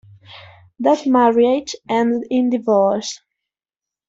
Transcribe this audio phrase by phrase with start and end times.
[0.79, 3.21] That marriage ended in divorce.